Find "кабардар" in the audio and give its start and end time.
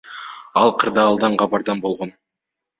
1.45-1.77